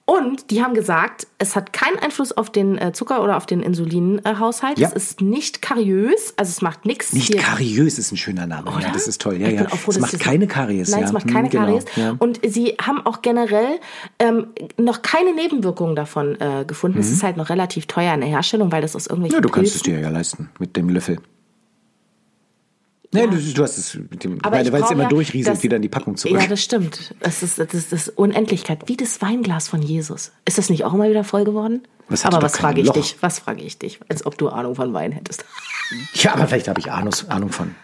[0.07, 3.63] Und die haben gesagt, es hat keinen Einfluss auf den äh, Zucker oder auf den
[3.63, 4.79] Insulinhaushalt.
[4.79, 4.89] Ja.
[4.89, 7.15] Es ist nicht kariös, also es macht nichts.
[7.15, 8.71] Nicht Hier- kariös ist ein schöner Name.
[8.83, 9.37] Ja, das ist toll.
[9.41, 9.67] Ja, Ich ja.
[9.69, 10.91] froh, es macht keine Karies.
[10.91, 11.07] Nein, ja.
[11.07, 11.85] es macht Hm, keine genau, Karies.
[11.97, 12.17] Ja.
[12.19, 13.81] Und sie haben auch generell
[14.19, 16.99] ähm, noch keine Nebenwirkungen davon äh, gefunden.
[16.99, 19.43] Es ist halt noch relativ teuer in der Herstellung, weil das aus irgendwelchen Mhm.
[19.45, 21.19] ja, du kannst es Pilzen- dir ja leisten mit dem Löffel.
[23.15, 25.77] Nee, du, du hast es mit dem, weil weil es immer ja durchrieselt das- wieder
[25.77, 26.41] in die Packung zurück.
[26.41, 27.15] Ja, das stimmt.
[27.21, 28.83] Das ist, das ist das ist Unendlichkeit.
[28.87, 30.33] Wie das Weinglas von Jesus.
[30.45, 31.87] Ist das nicht auch immer wieder voll geworden?
[32.09, 32.95] Was aber was frage ich Loch.
[32.95, 33.17] dich?
[33.21, 33.99] Was frage ich dich?
[34.09, 35.45] Als ob du Ahnung von Wein hättest.
[36.15, 37.75] Ja, aber vielleicht habe ich Ahnung, Ahnung von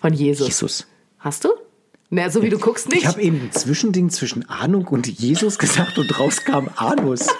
[0.00, 0.46] Von Jesus.
[0.48, 0.86] Jesus.
[1.18, 1.50] Hast du?
[2.10, 3.02] Na, so wie du guckst nicht.
[3.02, 7.26] Ich habe eben ein Zwischending zwischen Ahnung und Jesus gesagt und raus kam Anus.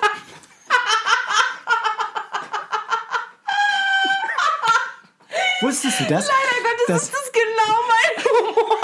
[5.61, 6.29] Wusstest du das?
[6.29, 8.77] Leider Gottes Das- ist das genau mein Humor.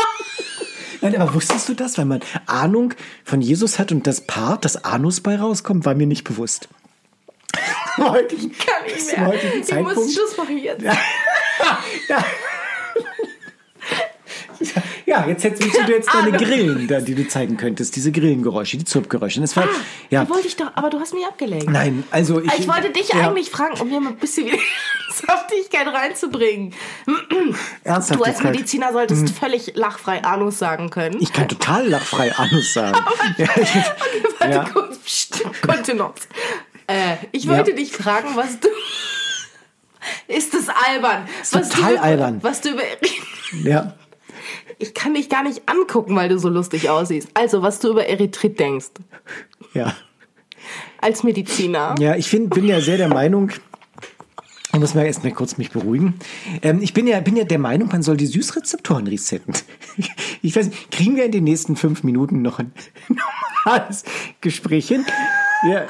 [1.01, 4.85] Nein, aber wusstest du das, wenn man Ahnung von Jesus hat und das Part, das
[4.85, 6.69] Anus bei rauskommt, war mir nicht bewusst.
[7.99, 9.27] Heute, Kann ich zum mehr.
[9.29, 9.97] heutigen Ich Zeitpunkt.
[9.97, 10.83] muss Schluss machen jetzt.
[10.83, 12.25] Ja.
[15.07, 19.41] Ja, jetzt hättest du jetzt deine Grillen, die du zeigen könntest, diese Grillengeräusche, die Zupfgeräusche.
[19.41, 19.69] Das war,
[20.11, 20.25] ja.
[20.25, 21.69] Die wollte ich doch, aber du hast mich abgelenkt.
[21.71, 22.53] Nein, also ich.
[22.59, 24.59] Ich wollte dich ja, eigentlich fragen, um mir mal ein bisschen wieder
[25.15, 26.75] Saftigkeit reinzubringen.
[27.07, 27.13] Du
[27.85, 28.53] als Ernsthaftigkeit.
[28.53, 31.17] Mediziner solltest völlig lachfrei Anus sagen können.
[31.21, 32.99] Ich kann total lachfrei Anus sagen.
[33.39, 33.75] ja, ich,
[34.39, 34.65] Warte ja.
[34.65, 35.31] kurz,
[35.67, 36.29] Kontenance.
[36.87, 37.77] Äh, ich wollte Ja.
[37.77, 38.69] dich fragen, was du...
[40.29, 41.27] Ist das albern?
[41.53, 42.39] was total du albern.
[42.43, 42.83] Was du über...
[43.65, 43.95] ja.
[44.79, 47.29] Ich kann dich gar nicht angucken, weil du so lustig aussiehst.
[47.35, 48.89] Also, was du über Erythrit denkst.
[49.73, 49.95] Ja.
[51.01, 51.95] Als Mediziner.
[51.99, 53.51] Ja, ich find, bin ja sehr der Meinung,
[54.75, 56.19] ich muss mal erst mal kurz mich beruhigen.
[56.61, 59.55] Ähm, ich bin ja, bin ja der Meinung, man soll die Süßrezeptoren resetten.
[60.43, 62.73] Ich weiß nicht, kriegen wir in den nächsten fünf Minuten noch ein
[63.65, 64.05] normales
[64.43, 65.07] Gespräch hin?
[65.67, 65.87] Ja.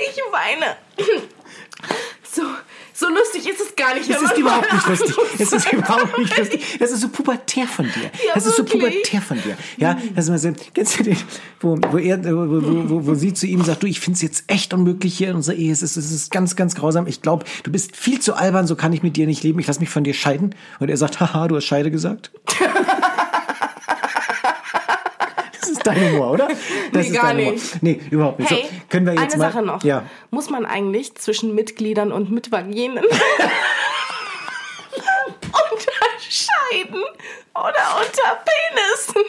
[0.00, 0.76] Ich weine.
[3.16, 4.10] Lustig ist es gar nicht.
[4.10, 5.16] Das wenn ist man überhaupt nicht lustig.
[5.38, 6.78] Es ist überhaupt nicht lustig.
[6.78, 8.10] Das ist so pubertär von dir.
[8.26, 9.56] Ja, das ist so pubertär von dir.
[9.76, 11.16] Ja, das ist mal so, kennst du den,
[11.60, 14.22] wo, wo er, wo, wo, wo, wo sie zu ihm sagt, du, ich finde es
[14.22, 15.72] jetzt echt unmöglich hier in unserer Ehe.
[15.72, 17.06] Es ist, es ist ganz, ganz grausam.
[17.06, 19.58] Ich glaube, du bist viel zu albern, so kann ich mit dir nicht leben.
[19.58, 20.54] Ich lass mich von dir scheiden.
[20.80, 22.30] Und er sagt, haha, du hast Scheide gesagt.
[25.66, 26.48] Das ist dein Humor, oder?
[26.48, 26.58] Das
[26.92, 27.82] Nee, ist gar nicht.
[27.82, 28.50] Nee, überhaupt nicht.
[28.50, 29.82] Hey, so, können wir jetzt eine mal, Sache noch.
[29.82, 30.04] Ja.
[30.30, 33.04] Muss man eigentlich zwischen Mitgliedern und Mitvaginen
[35.44, 37.02] unterscheiden
[37.54, 39.24] oder unter Penissen?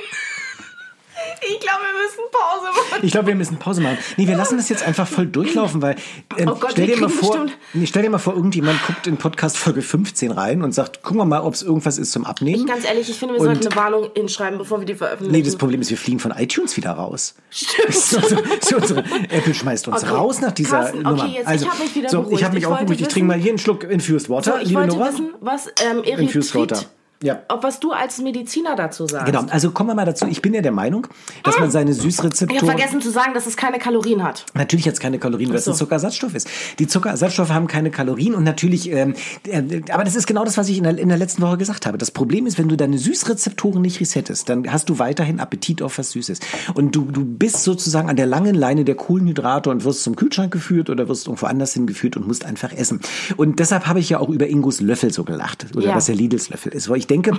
[1.42, 3.00] Ich glaube, wir müssen Pause machen.
[3.04, 3.98] Ich glaube, wir müssen Pause machen.
[4.18, 5.96] Nee, wir lassen das jetzt einfach voll durchlaufen, weil
[6.38, 9.18] ähm, Oh Gott, stell dir mal vor, nee, stell dir mal vor, irgendjemand guckt in
[9.18, 12.66] Podcast Folge 15 rein und sagt, gucken wir mal, ob es irgendwas ist zum Abnehmen.
[12.66, 15.32] Ganz ehrlich, ich finde, wir Und- sollten eine Warnung hinschreiben, bevor wir die veröffentlichen.
[15.32, 17.36] Nee, das Problem ist, wir fliegen von iTunes wieder raus.
[17.50, 17.94] Stimmt.
[17.94, 19.00] So, so, so unsere,
[19.30, 20.14] Apple schmeißt uns Okay.
[20.14, 21.26] raus nach dieser Carsten, okay, Nummer.
[21.28, 22.40] jetzt, also, ich hab mich wieder so, beruhigt.
[22.40, 22.92] ich habe mich Ich auch beruhigt.
[22.92, 25.10] Ich wissen- trinke mal hier einen Schluck Infused Water, So, ich liebe wollte Nora.
[25.12, 26.82] wissen, was ähm, Infused Water.
[27.24, 27.40] Ja.
[27.50, 29.26] ob was du als Mediziner dazu sagst.
[29.26, 30.28] Genau, also kommen wir mal dazu.
[30.28, 31.08] Ich bin ja der Meinung,
[31.44, 32.66] dass man seine Ich habe Süßrezeptoren...
[32.68, 34.46] vergessen zu sagen, dass es keine Kalorien hat.
[34.54, 35.72] Natürlich hat es keine Kalorien, weil es so.
[35.72, 36.48] ein Zuckerersatzstoff ist.
[36.80, 39.16] Die Zuckerersatzstoffe haben keine Kalorien und natürlich, ähm,
[39.48, 41.86] äh, aber das ist genau das, was ich in der, in der letzten Woche gesagt
[41.88, 41.98] habe.
[41.98, 45.98] Das Problem ist, wenn du deine Süßrezeptoren nicht resettest, dann hast du weiterhin Appetit auf
[45.98, 46.40] was Süßes.
[46.76, 50.52] Und du, du bist sozusagen an der langen Leine der Kohlenhydrate und wirst zum Kühlschrank
[50.54, 53.02] geführt oder wirst irgendwo anders hingeführt und musst einfach essen.
[53.38, 55.66] Und deshalb habe ich ja auch über Ingos Löffel so gelacht.
[55.76, 55.96] Oder Ja.
[55.96, 56.90] was der Lidls Löffel ist.
[56.90, 57.38] Weil ich denke,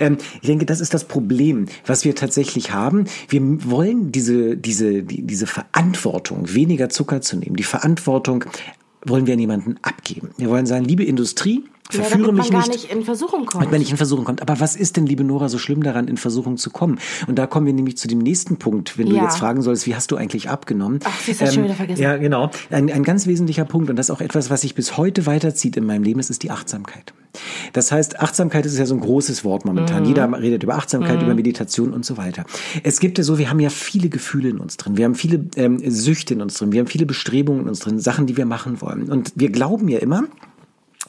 [0.00, 3.04] ähm, ich denke, das ist das Problem, was wir tatsächlich haben.
[3.28, 8.44] Wir wollen diese, diese, die, diese Verantwortung, weniger Zucker zu nehmen, die Verantwortung
[9.04, 10.30] wollen wir an jemanden abgeben.
[10.38, 12.72] Wir wollen sagen, liebe Industrie, ja, damit mich man nicht.
[12.72, 13.70] nicht in Versuchung kommt.
[13.70, 14.42] Wenn ich in Versuchung kommt.
[14.42, 16.98] Aber was ist denn, liebe Nora, so schlimm daran, in Versuchung zu kommen?
[17.26, 19.24] Und da kommen wir nämlich zu dem nächsten Punkt, wenn du Ja.
[19.24, 21.00] jetzt fragen sollst, wie hast du eigentlich abgenommen?
[21.04, 22.02] Ach, du, hab ich schon wieder vergessen.
[22.02, 22.50] Ja, genau.
[22.70, 25.76] Ein, ein ganz wesentlicher Punkt und das ist auch etwas, was sich bis heute weiterzieht
[25.76, 27.14] in meinem Leben, das ist die Achtsamkeit.
[27.72, 30.02] Das heißt, Achtsamkeit ist ja so ein großes Wort momentan.
[30.02, 30.08] Mhm.
[30.08, 32.44] Jeder redet über Achtsamkeit, über Meditation und so weiter.
[32.82, 34.96] Es gibt ja so, wir haben ja viele Gefühle in uns drin.
[34.96, 36.72] Wir haben viele ähm, Süchte in uns drin.
[36.72, 39.10] Wir haben viele Bestrebungen in uns drin, Sachen, die wir machen wollen.
[39.10, 40.24] Und wir glauben ja immer,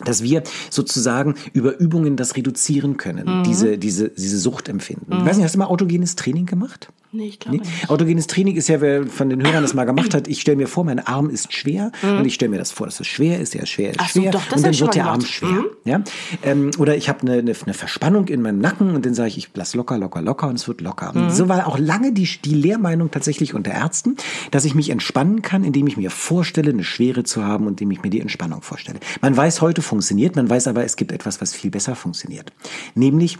[0.06, 3.44] dass wir sozusagen über Übungen das reduzieren können, Mhm.
[3.44, 5.06] diese, diese, diese Sucht empfinden.
[5.12, 6.90] Ich weiß nicht, hast du mal autogenes Training gemacht?
[7.12, 7.64] Nee, ich glaube Nee?
[7.64, 7.90] nicht.
[7.90, 10.68] Autogenes Training ist ja, wer von den Hörern das mal gemacht hat, ich stelle mir
[10.68, 13.56] vor, mein Arm ist schwer und ich stelle mir das vor, dass es schwer ist,
[13.56, 14.04] ist schwer, ist Mhm.
[14.06, 15.50] Ach so, schwer doch, das und dann wird der Arm schwer.
[15.50, 15.66] Mhm.
[15.86, 16.02] Ja?
[16.44, 19.38] Ähm, oder ich habe eine, eine, eine Verspannung in meinem Nacken und dann sage ich,
[19.38, 21.14] ich lass locker, locker, locker und es wird locker.
[21.14, 21.30] Mhm.
[21.30, 24.16] So war auch lange die, die Lehrmeinung tatsächlich unter Ärzten,
[24.52, 27.92] dass ich mich entspannen kann, indem ich mir vorstelle, eine Schwere zu haben und indem
[27.92, 29.00] ich mir die Entspannung vorstelle.
[29.22, 32.52] Man weiß, heute funktioniert, man weiß aber, es gibt etwas, was viel besser funktioniert.
[32.96, 33.38] Nämlich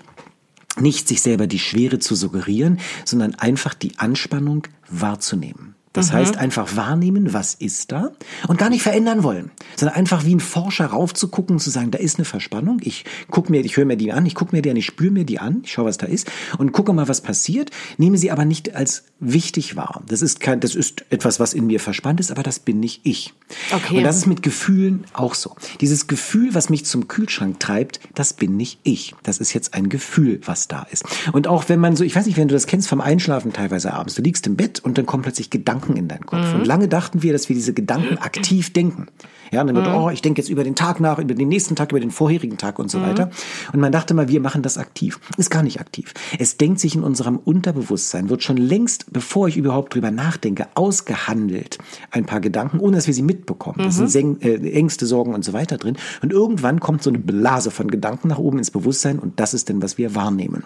[0.78, 5.76] nicht sich selber die Schwere zu suggerieren, sondern einfach die Anspannung wahrzunehmen.
[6.00, 8.12] Das heißt, einfach wahrnehmen, was ist da
[8.48, 12.00] und gar nicht verändern wollen, sondern einfach wie ein Forscher raufzugucken und zu sagen, da
[12.00, 14.70] ist eine Verspannung, ich guck mir, ich höre mir die an, ich gucke mir die
[14.70, 17.22] an, ich spüre mir die an, ich schaue, was da ist und gucke mal, was
[17.22, 20.04] passiert, nehme sie aber nicht als wichtig wahr.
[20.08, 23.02] Das ist kein, das ist etwas, was in mir verspannt ist, aber das bin nicht
[23.04, 23.34] ich.
[23.72, 23.98] Okay.
[23.98, 25.56] Und das ist mit Gefühlen auch so.
[25.82, 29.16] Dieses Gefühl, was mich zum Kühlschrank treibt, das bin nicht ich.
[29.24, 31.04] Das ist jetzt ein Gefühl, was da ist.
[31.34, 33.94] Und auch wenn man so, ich weiß nicht, wenn du das kennst vom Einschlafen teilweise
[33.94, 36.54] abends, du liegst im Bett und dann kommen plötzlich Gedanken in deinen Kopf.
[36.54, 39.08] Und lange dachten wir, dass wir diese Gedanken aktiv denken.
[39.52, 41.76] Ja, und dann wird, oh, ich denke jetzt über den Tag nach, über den nächsten
[41.76, 43.30] Tag, über den vorherigen Tag und so weiter.
[43.74, 45.20] Und man dachte mal, wir machen das aktiv.
[45.38, 46.14] Ist gar nicht aktiv.
[46.38, 51.78] Es denkt sich in unserem Unterbewusstsein, wird schon längst, bevor ich überhaupt drüber nachdenke, ausgehandelt.
[52.12, 53.78] Ein paar Gedanken, ohne dass wir sie mitbekommen.
[53.80, 55.98] Das sind äh, Ängste, Sorgen und so weiter drin.
[56.22, 59.70] Und irgendwann kommt so eine Blase von Gedanken nach oben ins Bewusstsein und das ist
[59.70, 60.64] denn, was wir wahrnehmen.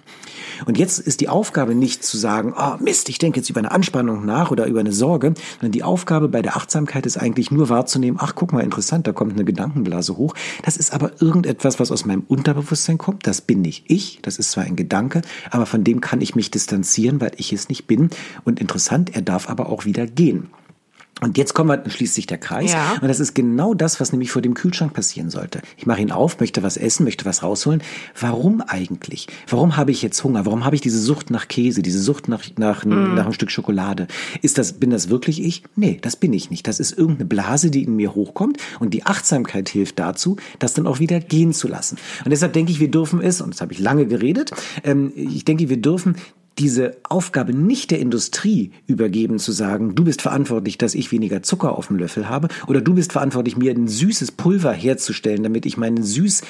[0.65, 3.71] Und jetzt ist die Aufgabe nicht zu sagen, oh Mist, ich denke jetzt über eine
[3.71, 7.69] Anspannung nach oder über eine Sorge, sondern die Aufgabe bei der Achtsamkeit ist eigentlich nur
[7.69, 10.33] wahrzunehmen, ach guck mal, interessant, da kommt eine Gedankenblase hoch.
[10.63, 13.27] Das ist aber irgendetwas, was aus meinem Unterbewusstsein kommt.
[13.27, 14.17] Das bin nicht ich.
[14.23, 17.69] Das ist zwar ein Gedanke, aber von dem kann ich mich distanzieren, weil ich es
[17.69, 18.09] nicht bin.
[18.45, 20.49] Und interessant, er darf aber auch wieder gehen.
[21.23, 22.73] Und jetzt kommen wir, dann schließt sich der Kreis.
[22.73, 22.97] Ja.
[23.01, 25.61] Und das ist genau das, was nämlich vor dem Kühlschrank passieren sollte.
[25.77, 27.81] Ich mache ihn auf, möchte was essen, möchte was rausholen.
[28.19, 29.27] Warum eigentlich?
[29.47, 30.45] Warum habe ich jetzt Hunger?
[30.45, 34.07] Warum habe ich diese Sucht nach Käse, diese Sucht nach, nach, nach einem Stück Schokolade?
[34.41, 35.63] Ist das, bin das wirklich ich?
[35.75, 36.67] Nee, das bin ich nicht.
[36.67, 38.57] Das ist irgendeine Blase, die in mir hochkommt.
[38.79, 41.97] Und die Achtsamkeit hilft dazu, das dann auch wieder gehen zu lassen.
[42.25, 44.51] Und deshalb denke ich, wir dürfen es, und das habe ich lange geredet,
[44.83, 46.15] ähm, ich denke, wir dürfen
[46.57, 51.77] diese Aufgabe nicht der Industrie übergeben, zu sagen, du bist verantwortlich, dass ich weniger Zucker
[51.77, 55.77] auf dem Löffel habe, oder du bist verantwortlich, mir ein süßes Pulver herzustellen, damit ich
[55.77, 56.41] meine süß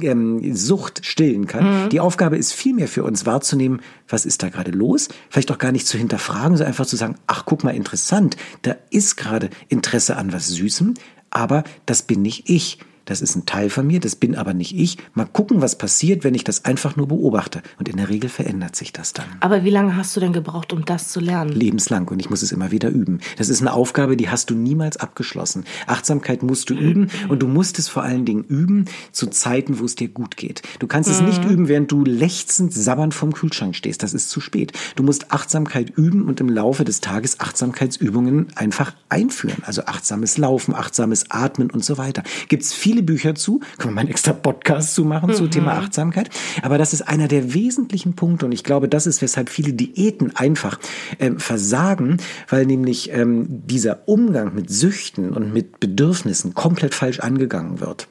[0.00, 1.88] ähm, Sucht stillen kann.
[1.90, 5.08] Die Aufgabe ist vielmehr für uns wahrzunehmen, was ist da gerade los?
[5.30, 8.76] Vielleicht auch gar nicht zu hinterfragen, sondern einfach zu sagen, ach, guck mal, interessant, da
[8.90, 10.94] ist gerade Interesse an was Süßem,
[11.30, 12.78] aber das bin nicht ich.
[13.08, 14.98] Das ist ein Teil von mir, das bin aber nicht ich.
[15.14, 17.62] Mal gucken, was passiert, wenn ich das einfach nur beobachte.
[17.78, 20.72] Und in der Regel verändert sich das dann Aber wie lange hast du denn gebraucht,
[20.72, 21.52] um das zu lernen?
[21.52, 23.20] lebenslang und ich muss es immer wieder üben.
[23.36, 25.64] Das ist eine Aufgabe, die hast du niemals abgeschlossen.
[25.86, 29.84] Achtsamkeit musst du üben und du musst es vor allen Dingen üben zu Zeiten, wo
[29.84, 30.62] es dir gut geht.
[30.78, 34.02] Du kannst es nicht üben, während du lechzend sabbernd vom Kühlschrank stehst.
[34.02, 34.72] Das ist zu spät.
[34.96, 39.62] Du musst Achtsamkeit üben und im Laufe des Tages Achtsamkeitsübungen einfach einführen.
[39.64, 42.22] Also achtsames Laufen, achtsames Atmen und so weiter.
[42.48, 43.60] Gibt's viele Bücher zu.
[43.78, 46.30] Können wir mal einen extra Podcast zu machen zu Thema Achtsamkeit.
[46.62, 50.34] Aber das ist einer der wesentlichen Punkte und ich glaube, das ist, weshalb viele Diäten
[50.36, 50.78] einfach
[51.18, 57.80] ähm, versagen, weil nämlich ähm, dieser Umgang mit Süchten und mit Bedürfnissen komplett falsch angegangen
[57.80, 58.08] wird.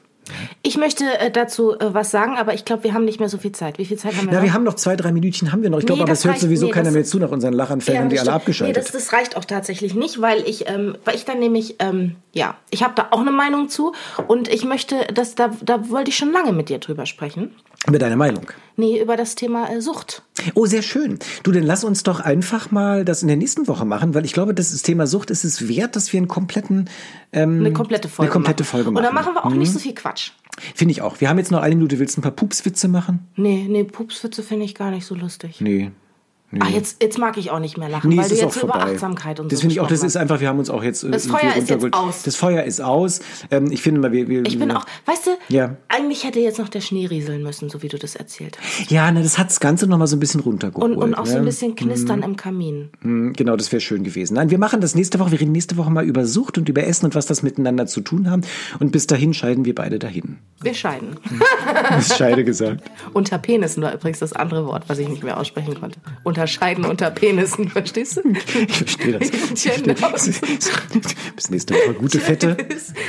[0.62, 3.38] Ich möchte äh, dazu äh, was sagen, aber ich glaube, wir haben nicht mehr so
[3.38, 3.78] viel Zeit.
[3.78, 4.44] Wie viel Zeit haben wir Ja, noch?
[4.44, 5.78] wir haben noch zwei, drei Minütchen haben wir noch.
[5.78, 8.02] Ich glaube, Nee, aber das es hört sowieso nee, keiner mehr zu nach unseren Lachanfällen,
[8.02, 8.76] haben die alle abgeschaltet.
[8.76, 12.16] Nee, das, das reicht auch tatsächlich nicht, weil ich, ähm, weil ich dann nämlich, ähm,
[12.32, 13.92] ja, ich habe da auch eine Meinung zu
[14.26, 17.54] und ich möchte, dass da, da wollte ich schon lange mit dir drüber sprechen.
[17.88, 18.46] Mit deiner Meinung.
[18.76, 20.22] Nee, über das Thema äh, Sucht.
[20.54, 21.18] Oh, sehr schön.
[21.42, 24.32] Du, dann lass uns doch einfach mal das in der nächsten Woche machen, weil ich
[24.32, 26.88] glaube, das, das Thema Sucht ist es wert, dass wir einen kompletten,
[27.32, 28.28] ähm, Eine komplette Folge.
[28.30, 28.70] eine komplette machen.
[28.70, 29.34] Folge Und dann machen.
[29.34, 30.30] machen wir auch nicht so viel Quatsch.
[30.74, 31.20] Finde ich auch.
[31.20, 31.98] Wir haben jetzt noch eine Minute.
[31.98, 33.20] Willst du ein paar Pupswitze machen?
[33.36, 35.60] Nee, nee, Pupswitze finde ich gar nicht so lustig.
[35.60, 35.90] Nee.
[36.60, 38.76] Ah, jetzt, jetzt mag ich auch nicht mehr lachen, Nee, weil du jetzt so über.
[38.76, 41.04] Achtsamkeit und das so finde ich auch, das ist einfach, wir haben uns auch jetzt
[41.04, 42.22] äh, Das Feuer ist jetzt aus.
[42.22, 43.20] Das Feuer ist aus.
[43.50, 45.76] Ähm, ich finde mal, wir, wir Ich bin auch, weißt du, Ja.
[45.88, 48.90] eigentlich hätte jetzt noch der Schnee rieseln müssen, so wie du das erzählt hast.
[48.90, 50.92] Ja, ne, das hat das Ganze noch mal so ein bisschen runtergeholt.
[50.92, 51.40] Und, und auch so ne?
[51.40, 52.90] ein bisschen knistern im Kamin.
[53.02, 54.34] Mm, Genau, das wäre schön gewesen.
[54.34, 55.32] Nein, wir machen das nächste Woche.
[55.32, 58.00] Wir reden nächste Woche mal über Sucht und über Essen und was das miteinander zu
[58.00, 58.42] tun haben.
[58.80, 60.38] Und bis dahin scheiden wir beide dahin.
[60.62, 61.16] Wir scheiden.
[61.90, 62.82] Das Scheide gesagt.
[63.12, 65.98] unter Penissen war übrigens das andere Wort, was ich nicht mehr aussprechen konnte.
[66.38, 68.30] Unterscheiden unter Penissen, verstehst du?
[68.30, 69.28] Ich verstehe das.
[69.82, 70.10] Genau.
[71.34, 71.94] Bis nächste Woche.
[71.94, 72.56] Gute Fette.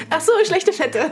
[0.10, 1.12] Ach so, schlechte Fette.